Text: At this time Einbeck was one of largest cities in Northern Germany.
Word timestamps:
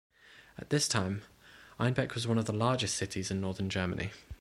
At 0.57 0.71
this 0.71 0.87
time 0.87 1.21
Einbeck 1.79 2.15
was 2.15 2.25
one 2.25 2.39
of 2.39 2.49
largest 2.49 2.97
cities 2.97 3.29
in 3.29 3.39
Northern 3.39 3.69
Germany. 3.69 4.09